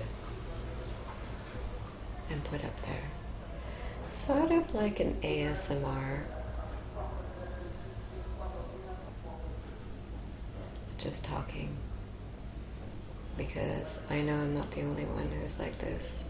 and 2.30 2.44
put 2.46 2.64
up 2.64 2.82
there. 2.84 3.10
Sort 4.08 4.52
of 4.52 4.74
like 4.74 5.00
an 5.00 5.18
ASMR. 5.22 6.22
Just 10.98 11.26
talking 11.26 11.78
because 13.40 14.04
I 14.10 14.22
know 14.22 14.36
I'm 14.36 14.54
not 14.54 14.70
the 14.72 14.82
only 14.82 15.06
one 15.06 15.30
who's 15.32 15.60
like 15.60 15.78
this. 15.80 16.26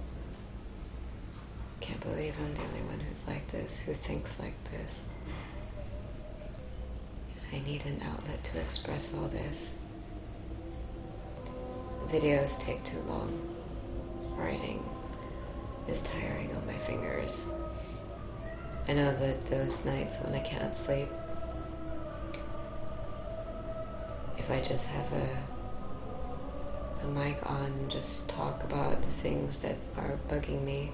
Can't 1.81 1.99
believe 2.01 2.35
I'm 2.39 2.53
the 2.53 2.61
only 2.61 2.81
one 2.81 2.99
who's 2.99 3.27
like 3.27 3.47
this, 3.47 3.79
who 3.79 3.93
thinks 3.93 4.39
like 4.39 4.53
this. 4.65 5.01
I 7.51 7.59
need 7.61 7.83
an 7.85 8.01
outlet 8.05 8.43
to 8.43 8.59
express 8.59 9.15
all 9.17 9.27
this. 9.27 9.73
Videos 12.11 12.59
take 12.59 12.83
too 12.83 12.99
long. 13.07 13.31
Writing 14.35 14.83
is 15.87 16.01
tiring 16.01 16.55
on 16.55 16.65
my 16.65 16.73
fingers. 16.73 17.47
I 18.87 18.93
know 18.93 19.15
that 19.15 19.45
those 19.45 19.85
nights 19.85 20.19
when 20.21 20.33
I 20.33 20.39
can't 20.39 20.73
sleep, 20.73 21.07
if 24.37 24.49
I 24.49 24.59
just 24.61 24.87
have 24.87 25.13
a 25.13 25.29
a 27.03 27.07
mic 27.07 27.37
on 27.49 27.65
and 27.65 27.89
just 27.89 28.27
talk 28.29 28.63
about 28.63 29.01
the 29.01 29.09
things 29.09 29.59
that 29.59 29.75
are 29.97 30.19
bugging 30.29 30.63
me. 30.63 30.91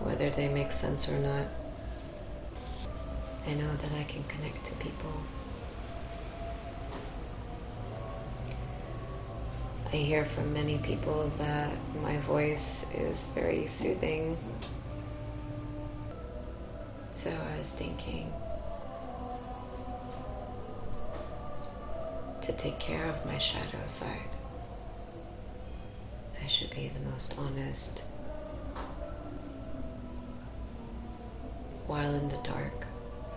Whether 0.00 0.30
they 0.30 0.48
make 0.48 0.72
sense 0.72 1.08
or 1.08 1.18
not. 1.18 1.46
I 3.46 3.54
know 3.54 3.74
that 3.76 3.92
I 3.92 4.04
can 4.04 4.24
connect 4.24 4.66
to 4.66 4.72
people. 4.74 5.12
I 9.90 9.96
hear 9.96 10.26
from 10.26 10.52
many 10.52 10.76
people 10.76 11.30
that 11.38 11.72
my 12.02 12.18
voice 12.18 12.84
is 12.92 13.16
very 13.34 13.66
soothing. 13.66 14.36
So 17.10 17.30
I 17.30 17.58
was 17.58 17.72
thinking, 17.72 18.30
to 22.42 22.52
take 22.52 22.78
care 22.78 23.02
of 23.06 23.24
my 23.24 23.38
shadow 23.38 23.86
side. 23.86 24.36
I 26.42 26.46
should 26.46 26.70
be 26.70 26.88
the 26.88 27.10
most 27.10 27.34
honest. 27.38 28.02
While 31.86 32.14
in 32.14 32.28
the 32.28 32.36
dark, 32.44 32.84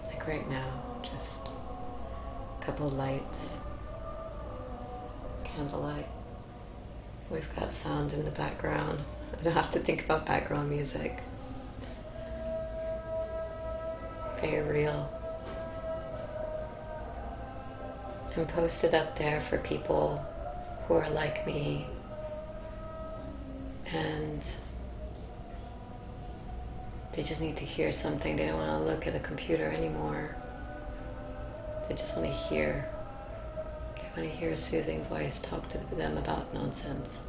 like 0.07 0.27
right 0.27 0.49
now, 0.49 0.83
just 1.01 1.47
a 1.47 2.65
couple 2.65 2.89
lights, 2.89 3.55
candlelight. 5.45 6.07
We've 7.31 7.55
got 7.55 7.71
sound 7.71 8.11
in 8.11 8.25
the 8.25 8.31
background. 8.31 8.99
I 9.39 9.43
don't 9.43 9.53
have 9.53 9.71
to 9.71 9.79
think 9.79 10.03
about 10.03 10.25
background 10.25 10.69
music. 10.69 11.19
Very 14.41 14.61
real. 14.61 15.09
and 18.35 18.47
post 18.47 18.83
it 18.83 18.93
up 18.93 19.17
there 19.17 19.41
for 19.41 19.57
people 19.57 20.25
who 20.87 20.93
are 20.93 21.09
like 21.09 21.45
me 21.45 21.85
and 23.93 24.41
they 27.13 27.23
just 27.23 27.41
need 27.41 27.57
to 27.57 27.65
hear 27.65 27.91
something. 27.91 28.37
They 28.37 28.47
don't 28.47 28.57
want 28.57 28.81
to 28.81 28.89
look 28.89 29.05
at 29.05 29.15
a 29.15 29.19
computer 29.19 29.65
anymore. 29.65 30.35
They 31.87 31.95
just 31.95 32.15
want 32.15 32.29
to 32.29 32.33
hear. 32.33 32.87
Want 34.15 34.29
to 34.29 34.35
hear 34.37 34.51
a 34.51 34.57
soothing 34.57 35.05
voice 35.05 35.39
talk 35.39 35.69
to 35.69 35.77
them 35.95 36.17
about 36.17 36.53
nonsense 36.53 37.21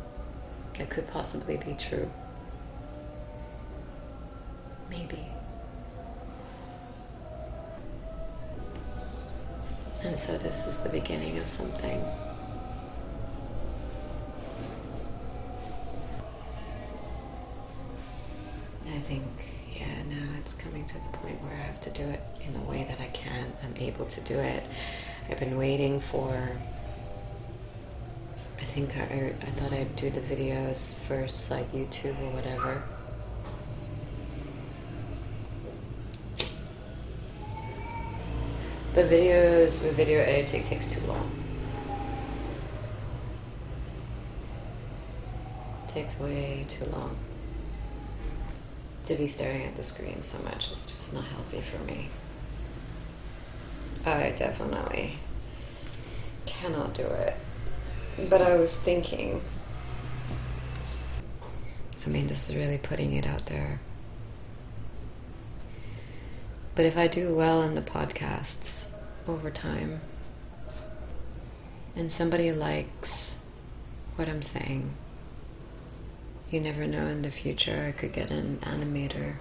that 0.77 0.91
could 0.91 1.09
possibly 1.13 1.57
be 1.57 1.75
true. 1.75 2.11
Maybe. 4.91 5.29
And 10.03 10.19
so 10.19 10.37
this 10.39 10.67
is 10.67 10.79
the 10.79 10.89
beginning 10.89 11.39
of 11.39 11.47
something. 11.47 12.05
I 18.89 18.99
think, 18.99 19.23
yeah, 19.73 20.03
now 20.09 20.29
it's 20.41 20.55
coming 20.55 20.85
to 20.87 20.95
the 20.95 21.19
point 21.19 21.41
where 21.43 21.53
I 21.53 21.63
have 21.63 21.81
to 21.83 21.91
do 21.91 22.03
it 22.03 22.21
in 22.45 22.55
the 22.55 22.61
way 22.61 22.85
that 22.89 23.01
I 23.01 23.07
can. 23.13 23.53
I'm 23.63 23.77
able 23.77 24.07
to 24.07 24.21
do 24.23 24.35
it. 24.35 24.65
I've 25.31 25.39
been 25.39 25.57
waiting 25.57 26.01
for. 26.01 26.51
I 28.73 28.75
think 28.75 28.97
I, 28.97 29.35
I 29.43 29.51
thought 29.51 29.75
I'd 29.75 29.97
do 29.97 30.09
the 30.09 30.23
videos 30.23 30.95
first, 30.95 31.51
like 31.51 31.71
YouTube 31.73 32.19
or 32.23 32.31
whatever. 32.31 32.83
But 38.95 39.11
videos 39.11 39.85
with 39.85 39.95
video 39.95 40.21
editing 40.21 40.65
takes 40.65 40.87
too 40.87 41.01
long. 41.01 41.31
takes 45.89 46.19
way 46.19 46.65
too 46.67 46.87
long. 46.87 47.19
To 49.05 49.15
be 49.15 49.29
staring 49.29 49.65
at 49.67 49.77
the 49.77 49.85
screen 49.85 50.23
so 50.23 50.43
much 50.45 50.73
is 50.73 50.85
just 50.85 51.13
not 51.13 51.25
healthy 51.25 51.61
for 51.61 51.77
me. 51.85 52.09
I 54.07 54.31
definitely 54.31 55.19
cannot 56.47 56.95
do 56.95 57.03
it. 57.03 57.37
But 58.19 58.43
I 58.43 58.57
was 58.57 58.77
thinking, 58.77 59.41
I 62.05 62.09
mean, 62.09 62.27
this 62.27 62.51
is 62.51 62.57
really 62.57 62.79
putting 62.79 63.15
it 63.15 63.27
out 63.27 63.47
there. 63.47 63.81
But 66.75 66.87
if 66.87 66.97
I 66.97 67.07
do 67.07 67.35
well 67.35 67.63
in 67.63 67.75
the 67.75 67.83
podcasts 67.83 68.87
over 69.29 69.51
time, 69.51 70.01
and 71.95 72.11
somebody 72.11 72.53
likes 72.53 73.37
what 74.17 74.29
I'm 74.29 74.43
saying, 74.43 74.95
you 76.51 76.61
never 76.61 76.87
know 76.87 77.07
in 77.07 77.23
the 77.23 77.31
future 77.31 77.87
I 77.89 77.93
could 77.93 78.13
get 78.13 78.31
an 78.31 78.59
animator 78.63 79.37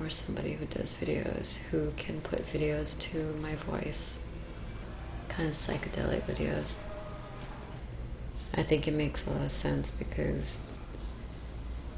or 0.00 0.10
somebody 0.10 0.52
who 0.52 0.66
does 0.66 0.94
videos 0.94 1.56
who 1.70 1.92
can 1.96 2.20
put 2.20 2.46
videos 2.46 2.98
to 3.00 3.34
my 3.40 3.56
voice. 3.56 4.22
Kind 5.28 5.48
of 5.48 5.54
psychedelic 5.54 6.22
videos. 6.22 6.74
I 8.54 8.62
think 8.62 8.88
it 8.88 8.94
makes 8.94 9.26
a 9.26 9.30
lot 9.30 9.42
of 9.42 9.52
sense 9.52 9.90
because 9.90 10.58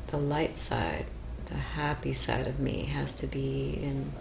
the 0.09 0.17
light 0.17 0.59
side, 0.59 1.07
the 1.47 1.55
happy 1.55 2.13
side 2.13 2.47
of 2.47 2.59
me 2.59 2.85
has 2.85 3.15
to 3.15 3.27
be 3.27 3.79
in 3.83 4.13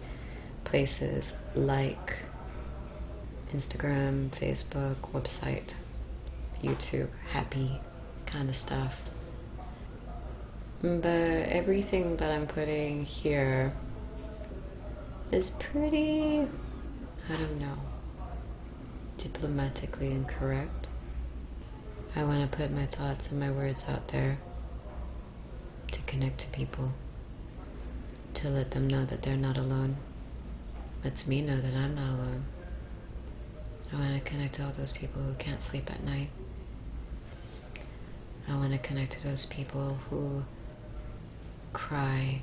places 0.64 1.36
like 1.56 2.18
Instagram, 3.54 4.30
Facebook, 4.30 4.96
website, 5.14 5.74
YouTube, 6.62 7.10
happy 7.32 7.80
kind 8.26 8.50
of 8.50 8.56
stuff. 8.56 9.02
But 10.82 11.06
everything 11.06 12.18
that 12.18 12.32
I'm 12.32 12.46
putting 12.48 13.04
here 13.04 13.74
is 15.32 15.52
pretty, 15.52 16.48
I 17.28 17.34
don't 17.34 17.60
know, 17.60 17.78
diplomatically 19.18 20.12
incorrect. 20.12 20.89
I 22.16 22.24
want 22.24 22.50
to 22.50 22.58
put 22.58 22.72
my 22.72 22.86
thoughts 22.86 23.30
and 23.32 23.40
my 23.40 23.52
words 23.52 23.88
out 23.88 24.08
there 24.10 24.40
to 25.92 26.02
connect 26.02 26.40
to 26.40 26.48
people, 26.48 26.94
to 28.34 28.50
let 28.50 28.72
them 28.72 28.88
know 28.88 29.06
that 29.06 29.22
they're 29.22 29.38
not 29.38 29.58
alone. 29.58 29.98
Lets 31.04 31.28
me 31.28 31.42
know 31.42 31.58
that 31.58 31.74
I'm 31.74 31.96
not 31.96 32.10
alone. 32.10 32.46
I 33.94 33.96
want 33.96 34.14
to 34.16 34.20
connect 34.22 34.56
to 34.56 34.66
all 34.66 34.72
those 34.72 34.92
people 34.92 35.22
who 35.22 35.34
can't 35.36 35.62
sleep 35.62 35.90
at 35.92 36.04
night. 36.04 36.30
I 38.48 38.56
want 38.56 38.74
to 38.74 38.80
connect 38.80 39.14
to 39.14 39.24
those 39.24 39.46
people 39.46 40.00
who 40.10 40.44
cry 41.74 42.42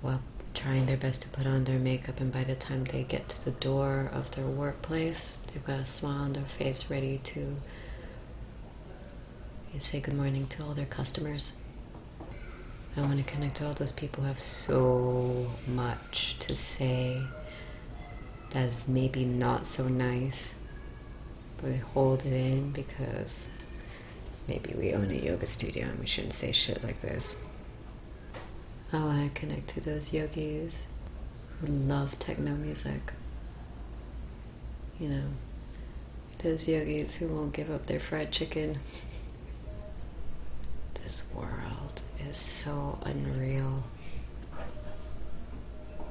while 0.00 0.22
trying 0.54 0.86
their 0.86 0.96
best 0.96 1.22
to 1.22 1.28
put 1.28 1.46
on 1.46 1.64
their 1.64 1.78
makeup, 1.78 2.20
and 2.20 2.32
by 2.32 2.44
the 2.44 2.54
time 2.54 2.84
they 2.84 3.02
get 3.02 3.28
to 3.28 3.44
the 3.44 3.50
door 3.52 4.10
of 4.12 4.30
their 4.32 4.46
workplace, 4.46 5.36
they've 5.46 5.64
got 5.64 5.80
a 5.80 5.84
smile 5.84 6.22
on 6.22 6.32
their 6.32 6.44
face 6.44 6.90
ready 6.90 7.18
to 7.18 7.56
say 9.78 10.00
good 10.00 10.14
morning 10.14 10.46
to 10.48 10.62
all 10.64 10.74
their 10.74 10.86
customers. 10.86 11.56
I 12.96 13.02
want 13.02 13.18
to 13.18 13.24
connect 13.24 13.58
to 13.58 13.66
all 13.66 13.72
those 13.72 13.92
people 13.92 14.22
who 14.22 14.28
have 14.28 14.40
so 14.40 15.50
much 15.66 16.36
to 16.40 16.54
say 16.56 17.22
that 18.50 18.68
is 18.68 18.88
maybe 18.88 19.24
not 19.24 19.66
so 19.66 19.86
nice, 19.88 20.54
but 21.56 21.70
we 21.70 21.76
hold 21.76 22.26
it 22.26 22.32
in 22.32 22.72
because 22.72 23.46
maybe 24.48 24.74
we 24.76 24.92
own 24.92 25.10
a 25.10 25.14
yoga 25.14 25.46
studio 25.46 25.86
and 25.86 25.98
we 26.00 26.06
shouldn't 26.06 26.34
say 26.34 26.52
shit 26.52 26.82
like 26.82 27.00
this. 27.00 27.36
I 28.92 28.98
want 28.98 29.34
to 29.34 29.40
connect 29.40 29.68
to 29.68 29.80
those 29.80 30.12
yogis 30.12 30.82
who 31.60 31.68
love 31.68 32.18
techno 32.18 32.52
music. 32.52 33.12
You 34.98 35.08
know, 35.08 35.24
those 36.38 36.66
yogis 36.68 37.14
who 37.14 37.28
won't 37.28 37.52
give 37.52 37.70
up 37.70 37.86
their 37.86 38.00
fried 38.00 38.32
chicken. 38.32 38.78
This 41.02 41.24
world 41.34 42.02
is 42.28 42.36
so 42.36 42.98
unreal. 43.02 43.82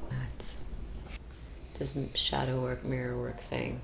That's 0.10 0.60
this 1.78 1.93
shadow 2.13 2.62
work, 2.62 2.86
mirror 2.86 3.17
work 3.17 3.39
thing. 3.39 3.82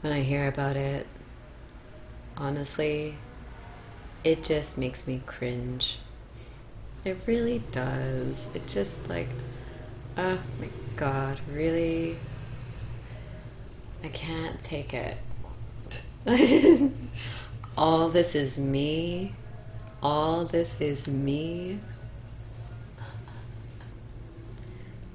When 0.00 0.12
I 0.12 0.20
hear 0.20 0.46
about 0.48 0.76
it, 0.76 1.06
honestly, 2.36 3.16
it 4.24 4.44
just 4.44 4.78
makes 4.78 5.06
me 5.06 5.22
cringe 5.26 5.98
it 7.04 7.16
really 7.26 7.60
does. 7.72 8.46
It 8.54 8.66
just 8.66 8.92
like, 9.08 9.28
oh 10.16 10.38
my 10.60 10.68
god, 10.96 11.40
really? 11.50 12.18
I 14.02 14.08
can't 14.08 14.62
take 14.62 14.94
it. 14.94 15.16
All 17.78 18.08
this 18.08 18.34
is 18.34 18.58
me. 18.58 19.36
All 20.02 20.44
this 20.44 20.74
is 20.80 21.06
me. 21.06 21.78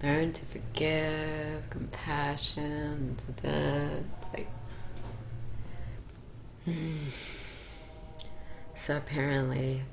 Learn 0.01 0.31
to 0.31 0.45
forgive, 0.45 1.69
compassion, 1.69 3.19
like. 3.43 4.47
Hmm. 6.63 6.95
So 8.75 8.95
apparently, 8.95 9.83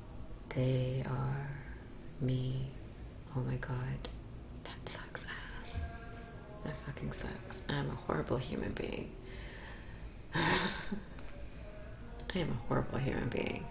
they 0.55 1.03
are 1.09 1.49
me. 2.21 2.71
Oh 3.35 3.41
my 3.41 3.55
god. 3.55 4.07
That 4.63 4.87
sucks 4.87 5.25
ass. 5.59 5.77
That 6.63 6.75
fucking 6.85 7.11
sucks. 7.11 7.63
I'm 7.67 7.89
a 7.89 7.95
horrible 7.95 8.37
human 8.37 8.71
being. 8.71 9.11
I 12.33 12.39
am 12.39 12.49
a 12.51 12.67
horrible 12.67 12.97
human 12.99 13.29
being. 13.29 13.65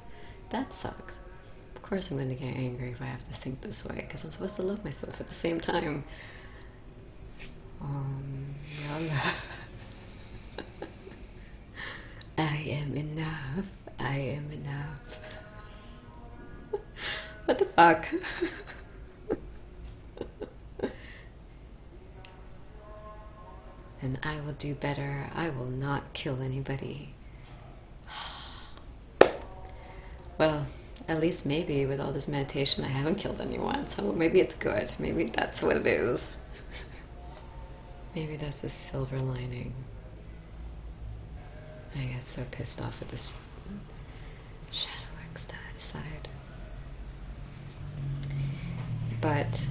That 0.50 0.72
sucks. 0.72 1.14
Of 1.76 1.82
course, 1.82 2.10
I'm 2.10 2.16
going 2.16 2.28
to 2.28 2.34
get 2.34 2.54
angry 2.54 2.90
if 2.90 3.00
I 3.00 3.06
have 3.06 3.26
to 3.28 3.34
think 3.34 3.60
this 3.62 3.84
way 3.84 3.96
because 3.96 4.24
I'm 4.24 4.30
supposed 4.30 4.54
to 4.56 4.62
love 4.62 4.84
myself 4.84 5.20
at 5.20 5.28
the 5.28 5.34
same 5.34 5.60
time. 5.60 6.04
Um, 7.80 8.54
I 12.38 12.56
am 12.68 12.96
enough. 12.96 13.66
I 13.98 14.16
am 14.16 14.50
enough. 14.52 15.18
What 17.46 17.58
the 17.58 17.64
fuck? 17.64 18.06
and 24.02 24.18
I 24.22 24.38
will 24.40 24.52
do 24.52 24.74
better. 24.74 25.30
I 25.34 25.48
will 25.50 25.66
not 25.66 26.12
kill 26.12 26.42
anybody. 26.42 27.14
Well, 30.40 30.66
at 31.06 31.20
least 31.20 31.44
maybe 31.44 31.84
with 31.84 32.00
all 32.00 32.12
this 32.12 32.26
meditation, 32.26 32.82
I 32.82 32.88
haven't 32.88 33.16
killed 33.16 33.42
anyone, 33.42 33.86
so 33.86 34.10
maybe 34.10 34.40
it's 34.40 34.54
good. 34.54 34.90
Maybe 34.98 35.24
that's 35.24 35.60
what 35.60 35.76
it 35.76 35.86
is. 35.86 36.38
maybe 38.14 38.36
that's 38.36 38.64
a 38.64 38.70
silver 38.70 39.18
lining. 39.18 39.74
I 41.94 42.04
get 42.04 42.26
so 42.26 42.42
pissed 42.50 42.80
off 42.80 43.02
at 43.02 43.10
this 43.10 43.34
shadow 44.72 45.10
work 45.18 45.38
side. 45.76 46.28
But 49.20 49.66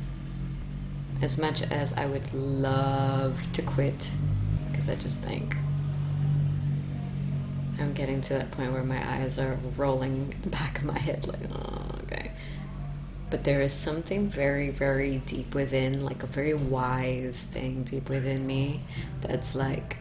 as 1.24 1.40
much 1.40 1.64
as 1.64 1.94
I 1.94 2.06
would 2.06 2.32
love 2.32 3.40
to 3.54 3.64
quit, 3.64 4.12
because 4.70 4.88
I 4.88 4.94
just 4.94 5.20
think 5.22 5.56
I'm 7.80 7.94
getting 7.94 8.22
to 8.22 8.34
that 8.34 8.52
point 8.52 8.72
where 8.74 8.84
my 8.84 9.18
eyes 9.18 9.40
are 9.40 9.58
rolling 9.78 10.36
the 10.42 10.50
back 10.50 10.80
of 10.80 10.86
my 10.86 10.98
head, 10.98 11.28
like, 11.28 11.40
oh, 11.54 12.00
okay. 12.04 12.32
But 13.30 13.44
there 13.44 13.62
is 13.62 13.74
something 13.74 14.28
very, 14.28 14.70
very 14.70 15.18
deep 15.20 15.54
within, 15.54 16.04
like 16.04 16.24
a 16.24 16.28
very 16.28 16.54
wise 16.54 17.48
thing 17.52 17.84
deep 17.84 18.10
within 18.10 18.46
me 18.46 18.82
that's 19.22 19.56
like, 19.56 19.98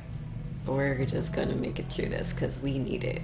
we're 0.66 1.04
just 1.04 1.32
gonna 1.32 1.54
make 1.54 1.78
it 1.78 1.90
through 1.90 2.08
this 2.08 2.32
because 2.32 2.58
we 2.58 2.78
need 2.78 3.04
it. 3.04 3.22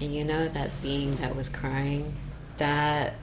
And 0.00 0.14
you 0.14 0.24
know, 0.24 0.48
that 0.48 0.70
being 0.80 1.16
that 1.16 1.36
was 1.36 1.48
crying, 1.48 2.14
that 2.56 3.14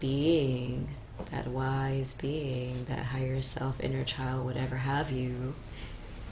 being, 0.00 0.88
that 1.30 1.48
wise 1.48 2.14
being, 2.14 2.84
that 2.86 3.06
higher 3.06 3.42
self, 3.42 3.80
inner 3.80 4.04
child, 4.04 4.44
whatever 4.44 4.76
have 4.76 5.10
you, 5.10 5.54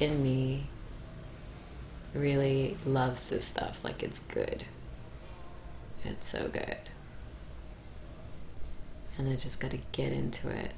in 0.01 0.23
me 0.23 0.66
really 2.17 2.77
loves 2.85 3.29
this 3.29 3.47
stuff. 3.47 3.79
Like 3.83 4.03
it's 4.03 4.19
good. 4.19 4.65
It's 6.05 6.29
so 6.29 6.49
good. 6.49 6.77
And 9.19 9.29
I 9.29 9.37
just 9.37 9.61
got 9.61 9.71
to 9.71 9.79
get 9.93 10.13
into 10.13 10.49
it, 10.49 10.73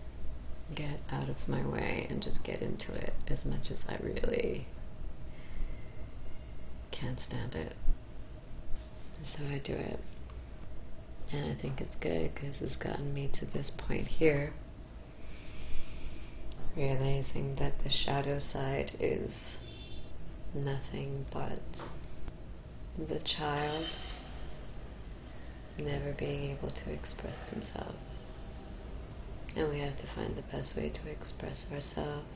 get 0.75 1.01
out 1.11 1.29
of 1.29 1.49
my 1.49 1.63
way, 1.63 2.07
and 2.09 2.23
just 2.23 2.45
get 2.45 2.63
into 2.63 2.93
it 2.93 3.13
as 3.27 3.45
much 3.45 3.71
as 3.71 3.87
I 3.89 3.99
really 4.01 4.67
can't 6.91 7.19
stand 7.19 7.55
it. 7.55 7.75
So 9.23 9.41
I 9.51 9.59
do 9.59 9.73
it. 9.73 9.99
And 11.33 11.51
I 11.51 11.55
think 11.55 11.81
it's 11.81 11.97
good 11.97 12.35
because 12.35 12.63
it's 12.63 12.77
gotten 12.77 13.13
me 13.13 13.29
to 13.33 13.45
this 13.45 13.71
point 13.71 14.07
here. 14.07 14.53
Realizing 16.77 17.57
that 17.57 17.81
the 17.81 17.91
shadow 17.91 18.39
side 18.39 18.93
is 19.01 19.59
nothing 20.55 21.27
but 21.31 21.61
the 22.99 23.19
child 23.21 23.85
never 25.79 26.13
being 26.13 26.51
able 26.51 26.71
to 26.71 26.91
express 26.91 27.43
themselves. 27.43 28.19
And 29.55 29.71
we 29.71 29.79
have 29.79 29.97
to 29.97 30.07
find 30.07 30.37
the 30.37 30.43
best 30.43 30.77
way 30.77 30.89
to 30.89 31.09
express 31.09 31.71
ourselves 31.73 32.27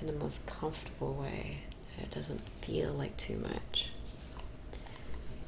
in 0.00 0.06
the 0.06 0.12
most 0.12 0.46
comfortable 0.46 1.14
way. 1.14 1.58
It 1.98 2.10
doesn't 2.10 2.46
feel 2.48 2.92
like 2.92 3.16
too 3.16 3.36
much. 3.36 3.88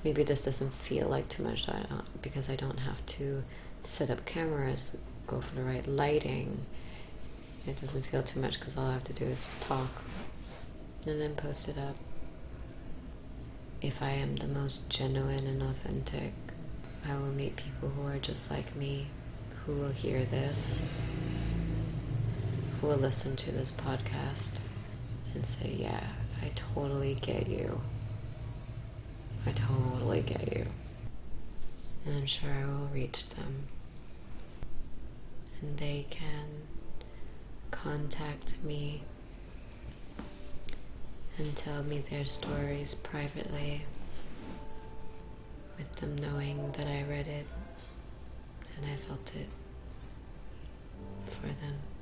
Maybe 0.04 0.22
this 0.22 0.42
doesn't 0.42 0.74
feel 0.74 1.08
like 1.08 1.28
too 1.28 1.42
much 1.42 1.68
I 1.68 1.84
because 2.20 2.50
I 2.50 2.56
don't 2.56 2.78
have 2.78 3.04
to 3.06 3.42
set 3.80 4.10
up 4.10 4.24
cameras, 4.26 4.90
go 5.26 5.40
for 5.40 5.54
the 5.54 5.62
right 5.62 5.86
lighting. 5.86 6.66
It 7.66 7.80
doesn't 7.80 8.04
feel 8.04 8.22
too 8.22 8.40
much 8.40 8.58
because 8.58 8.76
all 8.76 8.86
I 8.86 8.92
have 8.92 9.04
to 9.04 9.14
do 9.14 9.24
is 9.24 9.46
just 9.46 9.62
talk 9.62 9.88
and 11.06 11.20
then 11.20 11.34
post 11.34 11.68
it 11.68 11.78
up. 11.78 11.96
If 13.80 14.02
I 14.02 14.10
am 14.10 14.36
the 14.36 14.46
most 14.48 14.88
genuine 14.88 15.46
and 15.46 15.62
authentic, 15.62 16.32
I 17.06 17.14
will 17.16 17.32
meet 17.32 17.56
people 17.56 17.90
who 17.90 18.06
are 18.06 18.18
just 18.18 18.50
like 18.50 18.74
me, 18.74 19.08
who 19.64 19.74
will 19.74 19.90
hear 19.90 20.24
this, 20.24 20.82
who 22.80 22.86
will 22.86 22.96
listen 22.96 23.36
to 23.36 23.52
this 23.52 23.72
podcast 23.72 24.52
and 25.34 25.44
say, 25.44 25.74
Yeah, 25.78 26.04
I 26.42 26.50
totally 26.54 27.14
get 27.14 27.46
you. 27.48 27.80
I 29.46 29.52
totally 29.52 30.22
get 30.22 30.56
you. 30.56 30.66
And 32.06 32.16
I'm 32.16 32.26
sure 32.26 32.50
I 32.50 32.64
will 32.64 32.88
reach 32.92 33.26
them. 33.30 33.64
And 35.60 35.76
they 35.76 36.06
can 36.08 36.48
contact 37.70 38.54
me 38.62 39.02
and 41.38 41.56
tell 41.56 41.82
me 41.82 41.98
their 41.98 42.24
stories 42.24 42.94
privately 42.94 43.84
with 45.76 45.92
them 45.96 46.16
knowing 46.16 46.70
that 46.72 46.86
I 46.86 47.04
read 47.08 47.26
it 47.26 47.46
and 48.76 48.86
I 48.86 48.96
felt 49.06 49.32
it 49.34 49.48
for 51.40 51.46
them. 51.46 51.93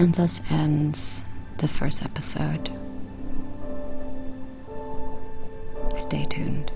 And 0.00 0.14
thus 0.14 0.40
ends 0.48 1.20
the 1.58 1.68
first 1.68 2.02
episode. 2.02 2.70
Stay 5.98 6.24
tuned. 6.24 6.72